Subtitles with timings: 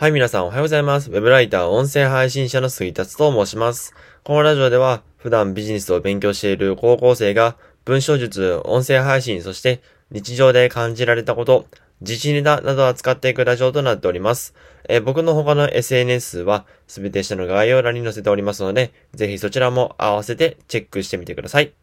[0.00, 1.10] はい、皆さんおはようございます。
[1.10, 3.94] ウェブライター、音声配信者の杉達と申します。
[4.24, 11.66] このラジオでは、普段ビジネスを勉強している高校生が、文章術、音声配信、そして日常で感じられたこと、
[12.00, 14.54] 自信ネタなどを扱っていくラジオとなっております。
[14.88, 21.74] え、僕の他の SNS はすべて下の概要欄に載せておりますので、ぜひそちらも合わせてチェックしてみてください。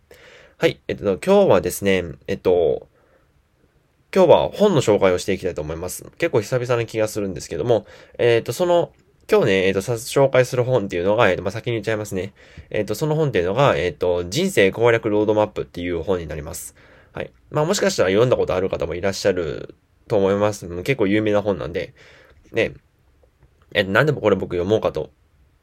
[0.58, 2.87] はい、えっと、今日はですね、えっと、
[4.18, 6.04] 今日は本の紹介をしていきたいと思います。
[6.18, 7.86] 結構久々な気がするんですけども、
[8.18, 8.92] えっ、ー、と、その、
[9.32, 12.34] 今日ね、えっ、ー、と、紹介する本っていうのが、えっ、ー、と、まあ、先に言っちゃいますね。
[12.72, 16.74] えっ、と、その本っていうのが、えっ、と、人生攻略ロードマップっていう本になります。
[17.14, 17.32] はい。
[17.52, 19.76] まあ、もしかしたら読んだことある方もいらっしゃる
[20.08, 20.68] と思います。
[20.82, 21.94] 結構有名な本なんで。
[22.52, 22.74] ね、
[23.76, 25.12] えなんでもこれ僕読もうかと、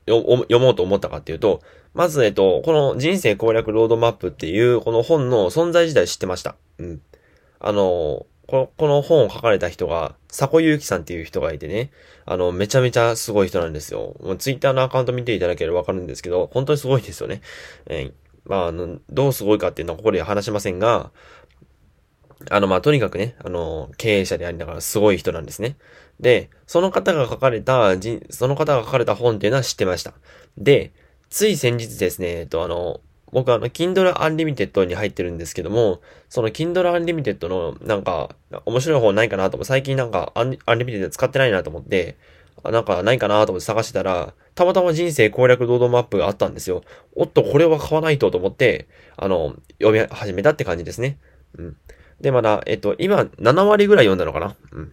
[0.06, 1.60] 読もうと思ったかっていうと、
[1.92, 6.54] まず、えっと、この人生攻略ロードマップっていうこの本の存在自体知ってました。
[6.78, 7.02] うん。
[7.58, 11.90] あの、この、この本を書かれた人が、佐古祐樹さんっていう人がいてね、
[12.26, 14.16] あの、めちゃめちゃすごい人なんですよ。
[14.20, 17.40] もうツイッターのアカウント見ていただければわかるんですけど、本当にすごいですよね。
[17.86, 18.12] えー、
[18.44, 21.10] まあ、あの、どうすごいかっていうのはここで話しませんが、
[22.50, 25.76] あの、まあ、とにかくね、あの、経営者でありながらすごい人なんですね。
[26.20, 27.94] で、その方が書かれた、
[28.30, 30.12] その方が書かれた本っていうのは知ってました。
[30.58, 30.92] で、
[31.30, 33.00] つい先日ですね、えっと、あの、
[33.34, 42.16] 僕あの、Kindle Unlimited に入ってるんですけども、その Kindle Unlimited のなんか、面白い方ないかなと思、最近なんか Unlimited 使ってないなと思って、
[42.62, 46.84] なんかないかなと思って探してたら、たまたま人生攻略ロードマップがあったんですよ。
[47.16, 51.18] おっと、これは買わないとと思って、あの、読み始めたって感じですね。
[51.58, 51.76] うん。
[52.20, 54.92] で、まだ、えっと、今、7割ぐらい読んだのかなうん。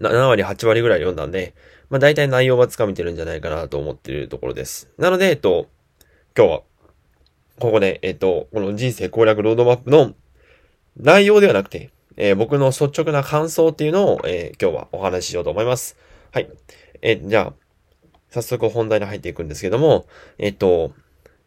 [0.00, 1.54] 7割、8割ぐらい読んだんで、
[1.90, 4.88] まあ大体内容はつかめてるんじゃないかなと思ってるところです。
[4.96, 5.66] なので、えっと、
[6.36, 6.62] 今日は
[7.60, 10.14] ここで、えっと、この人生攻略ロードマップの
[10.96, 15.96] 内容ではなくて、えー、僕の率直な感想っていうのを、えー、今日はお話ししようと思います。
[16.32, 16.50] はい。
[17.02, 17.54] えー、じゃあ、
[18.30, 20.06] 早速本題に入っていくんですけども、
[20.38, 20.92] えっと、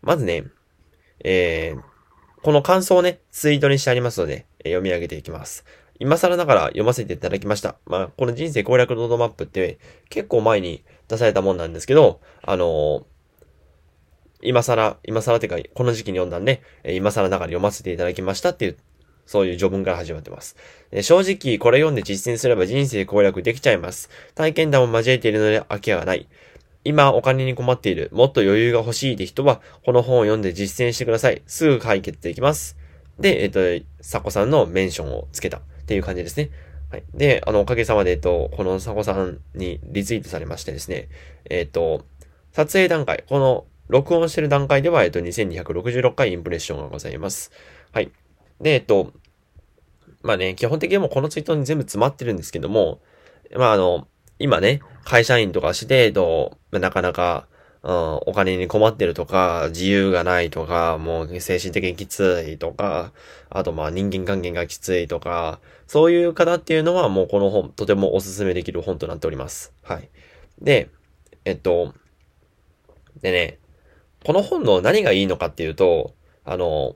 [0.02, 0.46] まずね、
[1.24, 1.82] えー、
[2.44, 5.66] この感想をね、ツイートにしてありますので、え読み上げていきます。
[6.00, 7.78] 今更ながら読ませていただきました。
[7.86, 9.80] まあ、この人生攻略ロードマップって
[10.10, 13.06] 結構前に出されたもんなんですけど、あの
[14.44, 18.78] 今更、今更ってか、この時期に読んだんで、今更ながら読ませていただきましたっていう、
[19.26, 20.56] そういう序文から始まってます。
[21.02, 24.10] 正直、これ読んで実践すれば人生攻略できちゃいます。
[24.36, 26.28] 体験談も交えているので空き家がない。
[26.86, 31.42] 今お金に困っている、もっと余裕が欲しいって人は、この本を読んで実践してください。
[31.48, 32.78] すぐ解決できます。
[33.20, 33.60] で、えっと、
[34.02, 36.50] サコさんのメンションをつけたっていう感じですね。
[36.92, 37.04] はい。
[37.14, 41.08] で、あの、おかげさまで、えっと、このサコさんにリツイートされましてですね、
[41.50, 42.06] えっと、
[42.52, 47.52] 撮影段階、この録音してる段階では、えっと、2266回インプレッションがございます。
[47.92, 48.12] はい。
[48.60, 49.14] で、えっと、
[50.24, 53.02] まあね、基本的にもこのツイートに全部詰まってるんですけども、
[53.56, 54.08] まああの、
[54.40, 57.48] 今ね、会社員とかして、えっと、なかなか、
[57.84, 63.12] うん、お金に困ってるとか、自由がないとか、もう精神的にきついとか、
[63.52, 69.72] あとまあ人間関係がきついとか、そういう方っていうのはもうこの本、とてもおすすめできる本となっております。
[69.84, 70.10] はい。
[70.60, 70.90] で、
[71.46, 71.94] えっと、
[73.22, 73.60] でね、
[74.26, 76.14] この本の何がいいのかっていうと、
[76.46, 76.96] あの、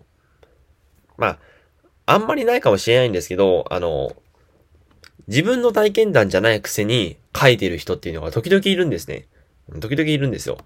[1.17, 1.39] まあ、
[2.05, 4.15] あんまりないかもしれないんですけど、あの、
[5.27, 9.27] 自分の体験談じゃないくせに書いてる人っていうのが時々いるんですね。
[9.81, 10.57] 時々いるんですよ。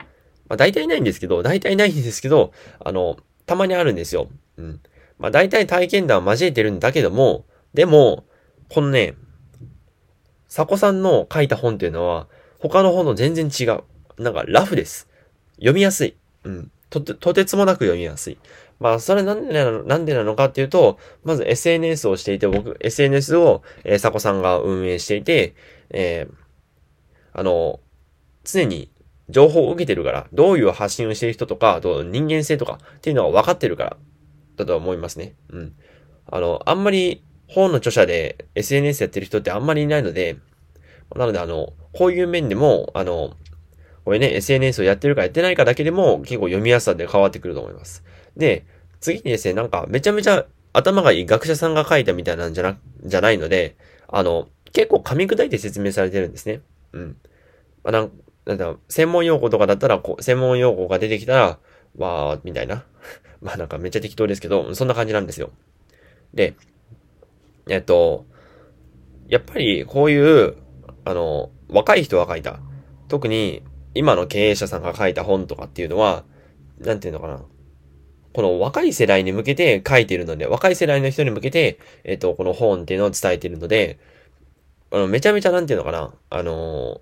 [0.47, 3.17] まあ大体ないんですけど、大体ないんですけど、あの、
[3.47, 4.28] たまにあるんですよ。
[4.57, 4.79] うん。
[5.17, 8.25] まあ大体体験談を交えてるんだけども、でも、
[8.69, 9.16] このね、
[10.47, 12.28] サコさんの書いた本っていうのは、
[12.59, 13.83] 他の本の全然違う。
[14.22, 15.07] なんかラフです。
[15.55, 16.16] 読みやすい。
[16.44, 16.72] うん。
[16.90, 18.38] とて、とてつもなく読みやすい。
[18.79, 25.56] まあ、それなんでなの、なんでなのかっていうと、まず SNS をしていて、僕、SNS を、えー、サコさんが運営していて、
[25.91, 26.34] えー、
[27.34, 27.79] あの、
[28.44, 28.91] 常に
[29.29, 33.97] 情報を受けてるから、どういう発信をしている人とか、あと人間性とかっていうのが分かってるから、
[34.58, 35.35] だと思いますね。
[35.50, 35.75] うん。
[36.29, 40.38] あの、あんまり本の著者で SNS やってる人ってあんまりいないので、
[41.16, 43.35] なのであの、こういう面でも、あの、
[44.05, 48.03] これね、SNS をやってるかやってないかだけでも結構読みやすさで変わってくると思います。
[48.35, 48.65] で、
[48.99, 53.75] 次にですね、なんかめちゃめちゃ頭がいい学者さんが書いたみたいなんじゃな、じゃないので、
[54.07, 56.61] あの、結構噛み砕いて説明されてるんですね。
[56.93, 57.17] うん。
[57.83, 58.11] まあ、なん、
[58.45, 61.59] なんだろ、専門用語とかだったら、こう、専門用語が出てきたら、
[61.97, 62.85] わー、みたいな。
[63.41, 65.51] まあなんかめっちゃ適当ですけど、そんな感じなんですよ。
[66.33, 66.53] で、
[67.67, 68.25] えっと、
[69.27, 70.55] やっぱりこういう、
[71.05, 72.59] あの、若い人が書いた。
[73.07, 73.63] 特に、
[73.93, 76.23] 今の経営者さんが書いた本とかっていうのは、
[76.79, 77.41] なんていうのかな。
[78.34, 83.99] この若い世代に向けて書いてるので、若い世代の人に向けて、えっ、と、この本っていうのを伝えてるので、
[84.91, 86.14] あの、めちゃめちゃなんていうのかな。
[86.29, 87.02] あの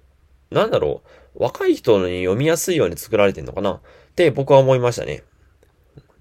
[0.52, 1.04] なんだろ
[1.36, 3.82] う、若い人に読みやすいように作られてんのかなっ
[4.16, 5.24] て僕は思いましたね。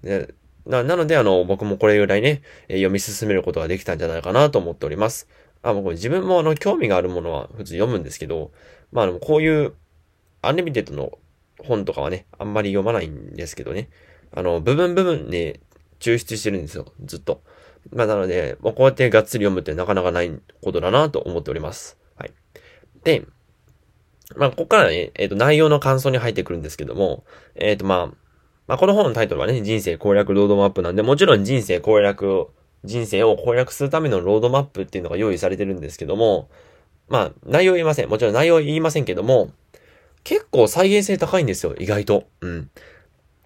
[0.03, 0.33] で
[0.65, 5.27] な、なので、あの、僕もこれぐらいね、読み進めることができたんじゃないかなと思っております。
[5.63, 8.51] あ、僕自分もあの、興味があるものは普通読むんですけど、
[8.91, 9.73] まあ、あの、こういう、
[10.41, 11.17] アンリミテッドの
[11.59, 13.89] 本とかはね、あんまり読まないんですけどね。
[14.31, 15.59] あの、部分部分で
[15.99, 17.41] 抽出してるんですよ、ずっと。
[17.91, 20.31] まあ、なので、もうこうやってがっつり読むってなかなかない
[20.61, 21.97] ことだなと思っております。
[22.15, 22.33] はい。
[23.03, 23.25] で、
[24.35, 27.23] まあ、ここからね、えっ、ー、と、内容の感想に入ってくるんですけども、
[27.55, 28.29] えっ、ー、と、まあ、
[28.67, 32.47] まあ、この本のタイトルはね、人生攻略ロードマップなんで、もちろん人生攻略、
[32.83, 36.49] 人生を攻略するためのロードマップっていうのが用意されてるんですけども、
[37.07, 38.09] まあ、内容言いません。
[38.09, 39.49] もちろん内容言いませんけども、
[40.23, 42.27] 結構再現性高いんですよ、意外と。
[42.41, 42.69] うん。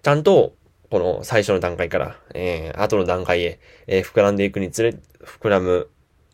[0.02, 0.54] ちゃんと、
[0.90, 5.88] この最初の段階から、えー、後の段階へ、えー、膨らんでいくにつれ、膨らむ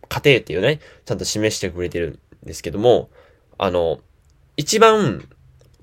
[0.08, 3.10] 過程っていうね、ちゃんと示してくれてるんですけども、
[3.58, 4.00] あの、
[4.56, 5.28] 一番、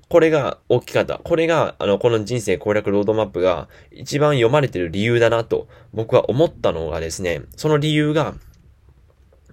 [0.08, 1.18] これが大きかった。
[1.18, 8.34] これが、あの、この人生攻略ロードマップが一番読まれてる理由だなと僕は思ったのがですね、その理由が、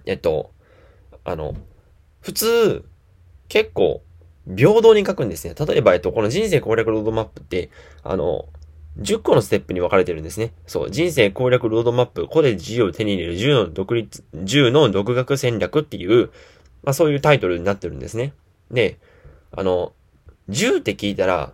[0.06, 0.52] えっと、
[1.24, 1.54] あの、
[2.20, 2.84] 普通、
[3.48, 4.02] 結構、
[4.54, 5.54] 平等に書くんですね。
[5.58, 7.70] 例えば、えっと、この人生攻略ロードマップって、
[8.02, 8.46] あの、
[8.98, 10.52] 10個のステップに分かれてるんですね。
[10.66, 10.90] そう。
[10.90, 16.30] 人生攻略ロードマップ、ここで自由を手に入れる10の独立、10の独学戦略っていう、
[16.82, 18.32] まあそういうタイトルになってるんですね。
[18.70, 18.98] で、
[19.52, 19.92] あの、
[20.48, 21.52] 10って聞いたら、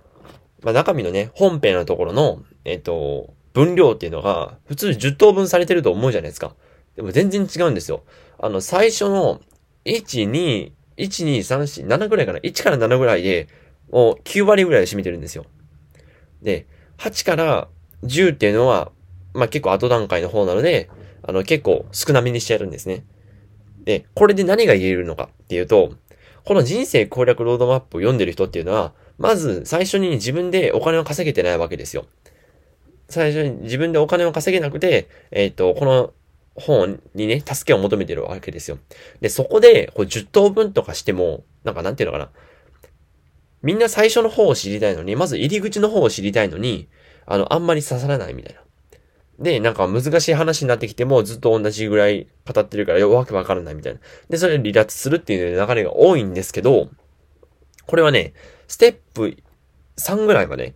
[0.63, 6.55] まあ中身のね、本編のところの、えっと、分量っていうのが、普通10等分されてると思うじゃないですか。
[6.95, 8.05] でも全然違うんですよ。
[8.39, 9.41] あの、最初の、
[9.85, 13.49] 1、2、1、2、3、4、7ぐらいかな？1から7ぐらいで、
[13.91, 15.45] もう9割ぐらいで占めてるんですよ。
[16.43, 16.67] で、
[16.99, 17.69] 8から
[18.05, 18.93] 10っていうのは、
[19.35, 20.91] まあ、結構後段階の方なので、
[21.23, 23.05] あの、結構少なめにしてやるんですね。
[23.85, 25.95] で、これで何が言えるのかっていうと、
[26.45, 32.07] この人生攻略ロードマップを読んでる人っていうのは、まず最初に自分でお金を稼げてないわけですよ。
[33.09, 36.13] 最初に自分でお金を稼げなくて、えっ、ー、と、この
[36.55, 38.79] 本にね、助けを求めてるわけですよ。
[39.21, 42.31] で、そこで、こう10等分とかしても、なんかなんていうのかな。
[43.63, 46.89] みんな最初の方を知りたいのに、まず入り口の方を知りたいのに、
[47.27, 48.63] あの、あんまり刺さらないみたいな。
[49.39, 54.01] で、なんか難しい話になってきてもずっと同じぐらい語ってるからよわけわからないみたいな。
[54.29, 56.91] で、それで離脱するっていう流れが多いんですけど、
[57.87, 58.35] これはね、
[58.69, 59.37] ステップ
[59.97, 60.75] 3ぐらいまで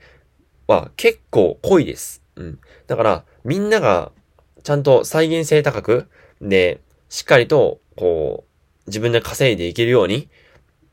[0.66, 2.22] は結構濃いです。
[2.36, 2.58] うん。
[2.86, 4.12] だから、みんなが
[4.66, 6.08] ちゃんと再現性高く、
[6.40, 8.46] で、しっかりと、こ
[8.84, 10.28] う、自分で稼いでいけるように、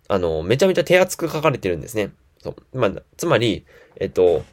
[0.07, 2.11] あの、めちゃめちゃ手厚く書かれてるんですね。
[2.37, 2.77] そう。
[2.77, 3.65] まあ、つまり、
[3.99, 4.43] えっと、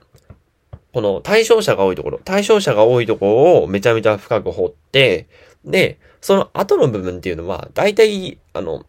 [0.94, 5.28] この対象者が多いところ、対象者が多いところをめちゃめちゃ深く掘って、
[5.66, 8.86] で、その後の部分っていうのは、大体、あの、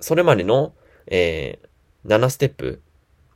[0.00, 0.72] それまでの、
[1.06, 2.80] えー、7ステップ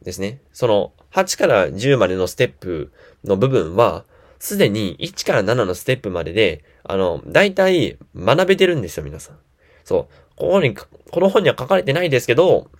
[0.01, 0.41] ですね。
[0.55, 2.93] その、8から10までのステップ
[3.25, 4.07] の部分は、
[4.41, 9.39] すでに1から7のステップまでで、あの、大体学べてるんですよ、皆さん。
[9.85, 10.15] そう。
[10.35, 12.71] ここに、この本には書かれてないですけど、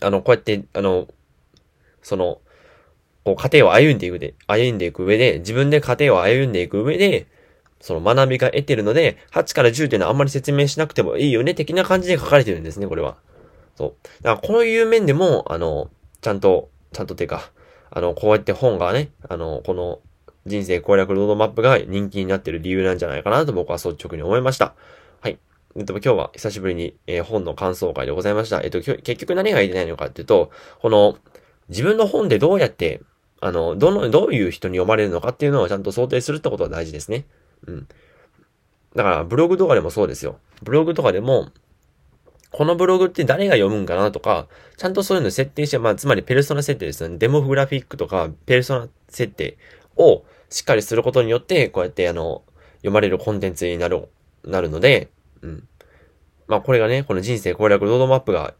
[0.00, 1.06] あの、こうやって、あの、
[2.02, 2.40] その、
[3.24, 7.28] こう、家庭を歩んでいくで、歩んでいく上で、自分で家庭を歩んでいく上で、
[7.80, 13.16] その学びが得てるので、8から10っていうのはあんまり説明しなくてもいいよね、的な感じで書かれてるんですね、これは。
[13.76, 13.94] そう。
[14.22, 15.88] だから、こういう面でも、あの、
[16.20, 17.52] ちゃんと、ちゃんとっていうか、
[17.90, 20.00] あの、こうやって本がね、あの、この、
[20.48, 24.74] 人生攻略ロードマップが人気になってる理由なんじゃないかなと僕は率直に思いました。
[25.20, 25.38] はい。
[25.76, 28.60] えっと、今日は久しぶりに、えー、本の感想会でございました。
[28.62, 30.50] えっと、結局何が言いたいのかっていうと、
[30.80, 31.18] この、
[31.68, 33.02] 自分の本でどうやって、
[33.40, 37.26] あの、どの、どういう人に読まれるのかっていうのをちゃんと想定するってことは大事ですね。
[37.66, 37.88] うん。
[38.96, 40.38] だから、ブログとかでもそうですよ。
[40.62, 41.50] ブログとかでも、
[42.50, 47.18] このブログって誰が読むんかなとか、ちゃんとそういうの設定して、まあ、つまりペルソナ設定ですよね。
[47.18, 49.58] デモグラフィックとか、ペルソナ設定
[49.96, 52.42] をしっかりすることによって、こうやってあの、
[52.78, 54.08] 読まれるコンテンツになる、
[54.44, 55.10] なるので、
[55.42, 55.68] うん。
[56.46, 58.54] まあこれがね、この人生攻略ロードマップが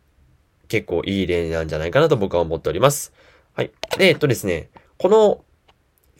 [0.68, 3.12] 結構いい例なんじゃないかなと僕は思っております。
[3.54, 3.70] はい。
[3.96, 5.44] で、えっとですね、この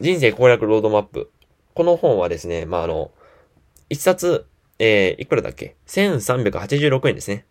[0.01, 1.31] 人生攻略ロードマップ、
[1.75, 3.11] この本はですね、まああの、
[3.91, 4.47] 一冊、
[4.79, 7.45] えー、いくらだっけ ?1386 円ですね。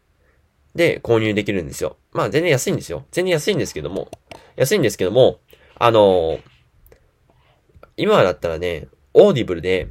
[0.74, 1.98] で、購入できるんですよ。
[2.14, 3.06] まあ全然安いんですよ。
[3.12, 4.10] 全然安いんですけども、
[4.56, 5.40] 安いんですけども、
[5.76, 6.57] あのー
[7.98, 9.88] 今だったらね、オーディブルで、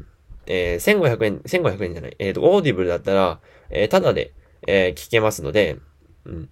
[0.46, 4.32] えー、1500円、1500円じゃない、えっ、ー、と、オーディブルだったら、えー、ただで、
[4.66, 5.78] えー、聞けますので、
[6.24, 6.48] うん。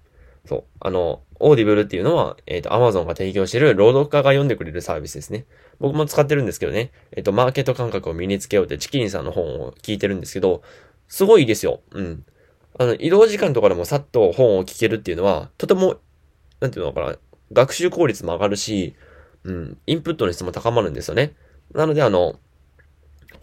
[0.47, 0.65] そう。
[0.81, 5.47] あの、オーディブルっていうのは、えっ、ー、と、アマゾンが提供している朗読家が読んでくれるサービスですね。
[5.79, 6.91] 僕も使ってるんですけどね。
[7.13, 10.63] えっ、と、マーケット感覚を身につけようってちきりんさんの本を聞いてるんですけど、
[11.09, 11.81] すごいですよ。
[11.93, 12.25] うん。
[12.79, 15.97] あの、移動時間とかでもさっと本を聞けるっていうのは、とても、
[16.61, 17.17] なんていうのかな、
[17.53, 18.95] 学習効率も上がるし、
[19.45, 21.35] うん、インプットの質も高まるんですよね。
[21.73, 22.39] なので、あの、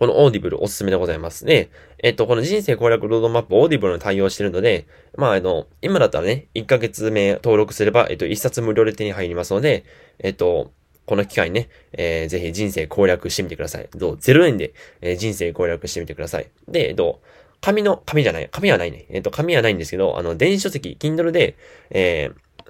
[0.01, 1.45] このオーディブルおすすめでございます。
[1.45, 9.85] で、えっと、この人生攻略ロードマップオーディブルに対応してるので、まあ、あの、今だったらね、1ヶ月目登録すれば、えっと、1冊無料で手に入りますので、
[10.17, 10.71] えっと、
[11.05, 13.89] この機会にね、えー、ぜひ人生攻略してみてください。
[13.93, 16.49] どう ?0 円で、えー、人生攻略してみてください。
[16.67, 17.21] で、えっと、
[17.61, 19.05] 紙の、紙じゃない、紙はないね。
[19.09, 21.57] えっと、紙はないんですけど、あの、電子書籍、Kindle で、
[21.91, 22.63] えー、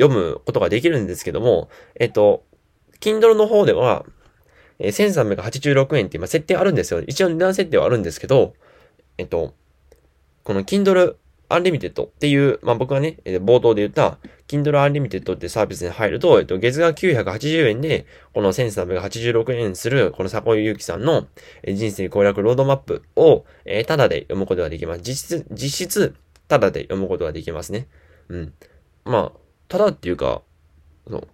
[0.00, 1.68] 読むことができるんですけども、
[2.00, 2.42] えっと、
[3.00, 4.04] Kindle の方では、
[4.78, 7.00] えー、1386円って今設定あるんですよ。
[7.00, 8.54] 一応値段設定はあるんですけど、
[9.18, 9.54] えっと、
[10.44, 11.16] この Kindle
[11.48, 14.18] Unlimited っていう、まあ僕はね、冒頭で言った
[14.48, 21.26] Kindle Unlimited ってサービスに入ると、えっと、月額980円で、この1386円する、この佐古ゆうきさんの
[21.66, 25.00] 人生攻略ロードマップを、えー、ただで読むことができます。
[25.02, 26.14] 実質、実質、
[26.48, 27.88] ただで読むことができますね。
[28.28, 28.52] うん。
[29.04, 30.42] まあ、ただっていうか、
[31.08, 31.28] そう。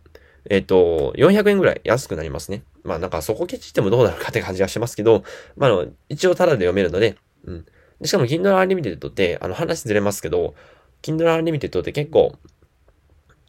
[0.50, 2.62] えっ、と、400円ぐらい安くなりますね。
[2.82, 5.24] まあなんかそこケチってもどうなるかって感じがしますけど、
[5.56, 7.66] まああの、一応タダで読めるので、うん。
[8.00, 10.54] でしかも Kindle Unlimited って、あの話ずれますけど、
[11.02, 12.36] Kindle Unlimited って結構、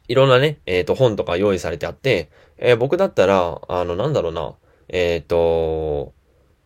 [0.08, 4.54] いろんなね、えっ、ー、と本とか用意されてあって、えー、僕だったら、あの、なんだろうな、
[4.88, 6.14] えっ、ー、と、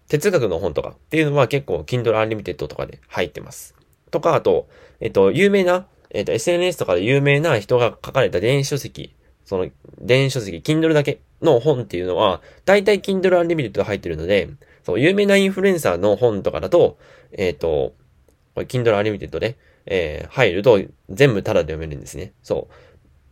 [0.10, 3.76] 哲学の本とかっていうのは結構 Kindle Unlimited とかで入ってます。
[4.12, 4.68] とか、あと、
[5.00, 9.16] えっ、と、有名な、えっ、と、SNS とかで有名な人が書かれた電子書籍
[9.50, 9.68] その、
[10.00, 14.48] 電子書籍、Kindle だけの本っていうのは、大体 Kindle Unlimited 入ってるので、
[14.84, 17.00] そう、有名なインフルエンサーの本とかだと、
[17.32, 17.96] えっ、ー、と、
[18.54, 20.80] これ Kindle Unlimited で、えー、入ると
[21.10, 22.34] 全部タダで読めるんですね。
[22.44, 22.74] そう。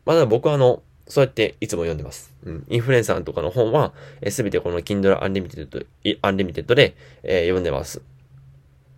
[0.06, 2.34] まだ僕はあの、そうやっていつも読んでます。
[2.44, 2.66] うん。
[2.68, 3.94] インフルエンサーとかの本は、
[4.28, 5.86] す、え、べ、てこの Kindle Unlimited,
[6.24, 8.02] Unlimited で、えー、読んでます。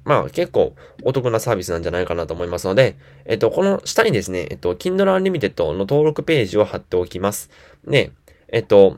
[0.05, 7.49] まあ結構お得なサービスなんじゃないかなと思いますので、えっと、この下にですね、えっと、Kindle Unlimited の登録ページを貼っておきます。
[7.85, 8.11] で、
[8.47, 8.97] えっと、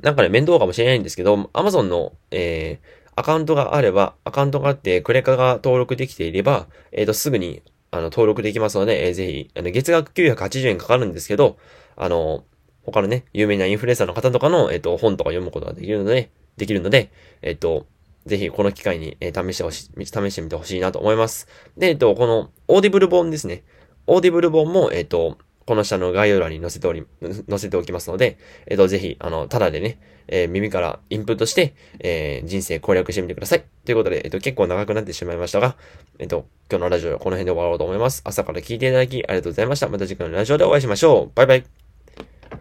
[0.00, 11.58] なんかね、面倒かもしれないんですけど、Amazon の、えー、アカウントがあれば、アカウントがあって、クレカが登録できていれば、えっ、と、すぐに、あの、登録できますので、えー、ぜひ、あの、月額980円かかるんですけど、
[11.96, 12.44] あの、
[12.84, 17.10] 他のね、有名なインフルエンサーの方とかの、えっ、と、本とか読むことができるので、できるので、
[17.42, 17.86] えっ、と、
[18.26, 21.48] ぜひこの機会に、えー、試してほしい、試してみてほしいなと思います。
[21.76, 23.64] で、えっと、このオーディブル本ですね。
[24.06, 27.04] オーディブル本も、えっと、この下の概要欄に載せており、
[27.48, 29.98] 載せておきますので、えっと、ぜひ、あの、ただでね、
[30.28, 33.64] えー、耳からインプットして、えー、人生攻略してみてください。
[33.84, 35.76] ということで、えっと、結構長くなってしまいましたが、
[36.18, 38.22] えっと、今日のラジオはこの辺で終わろうと思います。
[38.24, 39.88] 朝から聞いていただきありがとうございました。
[39.88, 41.32] また次回のラジオでお会いしましょう。
[41.34, 41.91] バイバイ。